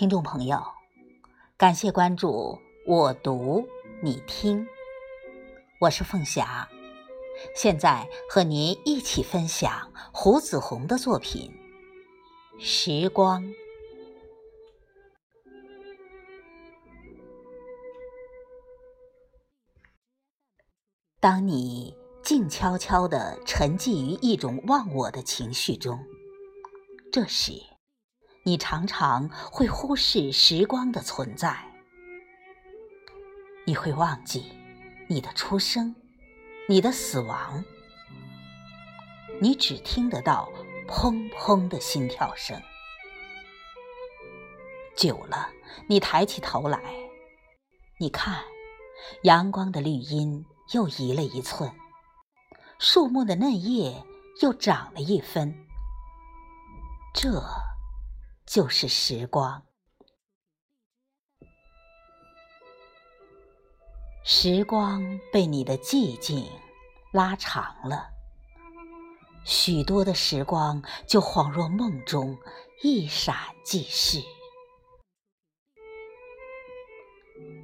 [0.00, 0.58] 听众朋友，
[1.58, 3.68] 感谢关注我读
[4.02, 4.66] 你听，
[5.78, 6.66] 我是凤霞，
[7.54, 11.52] 现在和您一起分享胡子红的作品
[12.58, 13.44] 《时光》。
[21.20, 26.02] 当你静悄悄地沉寂于一种忘我的情绪中，
[27.12, 27.69] 这时。
[28.42, 31.62] 你常常会忽视时光的存在，
[33.66, 34.50] 你会忘记
[35.08, 35.94] 你的出生，
[36.66, 37.62] 你的死亡，
[39.42, 40.50] 你只听得到
[40.88, 42.60] 砰砰的心跳声。
[44.96, 45.50] 久了，
[45.86, 46.80] 你抬起头来，
[47.98, 48.42] 你看，
[49.24, 51.70] 阳光的绿荫又移了一寸，
[52.78, 54.02] 树木的嫩叶
[54.40, 55.54] 又长了一分，
[57.12, 57.69] 这。
[58.52, 59.62] 就是时光，
[64.24, 66.44] 时光被你的寂静
[67.12, 68.08] 拉长了，
[69.44, 72.36] 许多的时光就恍若梦中，
[72.82, 74.20] 一闪即逝。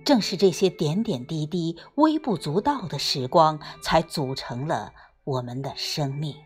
[0.04, 6.36] 正是这些点点滴滴、微不足道的时光，才组成了我们的生命。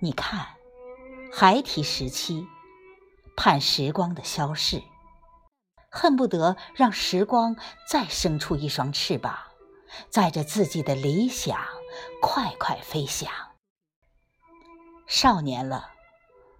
[0.00, 0.55] 你看。
[1.38, 2.46] 孩提时期，
[3.36, 4.82] 盼时光的消逝，
[5.90, 7.56] 恨不得让时光
[7.86, 9.36] 再生出一双翅膀，
[10.08, 11.58] 载着自己的理想
[12.22, 13.30] 快快飞翔。
[15.06, 15.90] 少年了，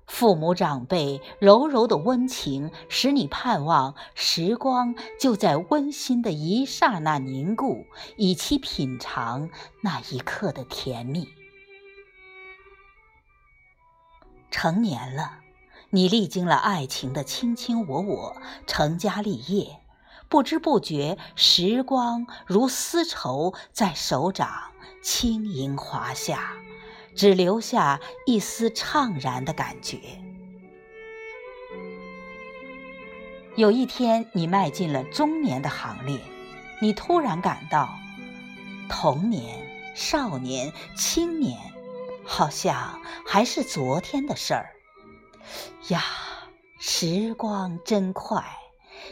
[0.07, 7.87] 父母长辈柔柔的温情，使你盼望时光就在温馨的一刹那凝固，
[8.19, 9.49] 以期品尝
[9.81, 11.27] 那一刻的甜蜜。
[14.51, 15.39] 成年了，
[15.91, 19.81] 你历经了爱情的卿卿我我，成家立业，
[20.29, 24.49] 不知不觉，时光如丝绸在手掌
[25.03, 26.55] 轻盈滑下，
[27.15, 29.99] 只留下一丝怅然的感觉。
[33.57, 36.21] 有一天，你迈进了中年的行列，
[36.81, 37.89] 你突然感到，
[38.89, 41.76] 童年、少年、青年。
[42.27, 44.71] 好像还是昨天的事儿
[45.89, 46.03] 呀！
[46.79, 48.45] 时光真快，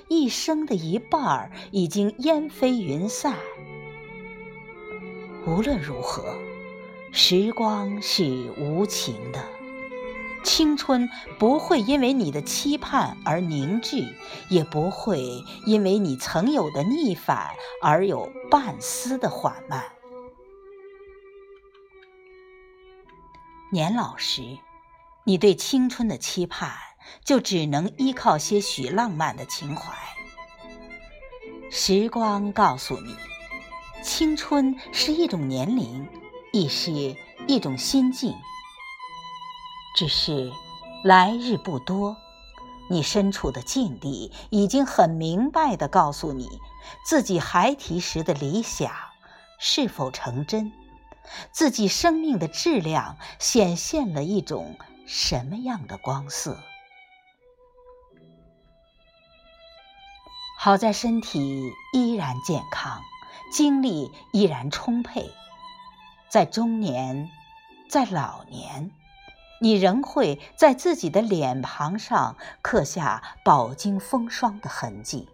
[0.08, 3.38] 一生的一半儿已经烟飞云散。
[5.46, 6.36] 无论如何，
[7.10, 9.42] 时光是无情的，
[10.42, 11.08] 青春
[11.38, 14.14] 不会因为你的期盼而凝滞，
[14.50, 19.93] 也不会因为你曾有的逆反而有半丝的缓慢。
[23.74, 24.60] 年老时，
[25.24, 26.70] 你对青春的期盼
[27.24, 29.92] 就只能依靠些许浪漫的情怀。
[31.72, 33.16] 时光告诉你，
[34.00, 36.08] 青春是一种年龄，
[36.52, 37.16] 亦是
[37.48, 38.36] 一种心境。
[39.96, 40.52] 只是
[41.02, 42.16] 来日不多，
[42.88, 46.48] 你身处的境地已经很明白地告诉你，
[47.04, 48.92] 自己孩提时的理想
[49.58, 50.72] 是否成真。
[51.52, 54.76] 自己生命的质量显现了一种
[55.06, 56.58] 什么样的光色？
[60.58, 63.02] 好在身体依然健康，
[63.52, 65.30] 精力依然充沛。
[66.30, 67.30] 在中年，
[67.90, 68.90] 在老年，
[69.60, 75.28] 你仍会在自己的脸庞上刻下饱经风霜的痕迹。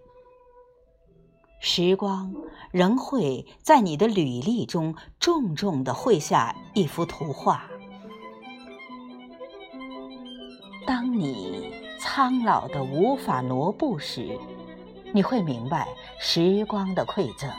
[1.63, 2.35] 时光
[2.71, 7.69] 仍会在你的履历中重重地绘下一幅图画。
[10.87, 11.71] 当你
[12.01, 14.39] 苍老的无法挪步时，
[15.13, 15.87] 你会明白
[16.19, 17.51] 时光的馈赠，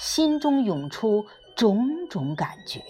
[0.00, 2.82] 心中涌出种种感觉。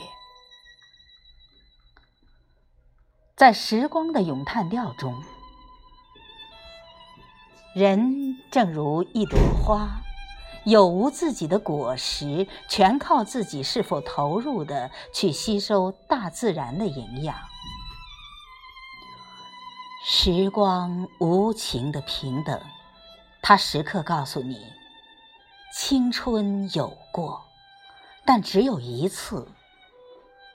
[3.34, 5.20] 在时光的咏叹调中，
[7.74, 10.00] 人正如一朵花。
[10.64, 17.36] 有无自己的果实，全靠自己是否投入的去吸收大自然的营养。
[20.04, 22.60] 时光无情的平等，
[23.42, 24.58] 它时刻告诉你：
[25.74, 27.44] 青春有过，
[28.24, 29.46] 但只有一次；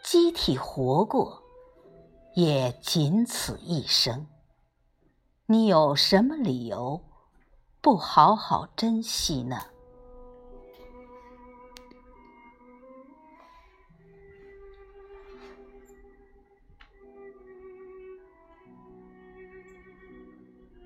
[0.03, 1.43] 机体活过，
[2.35, 4.27] 也仅此一生。
[5.45, 7.03] 你有什么理由
[7.81, 9.57] 不好好珍惜呢？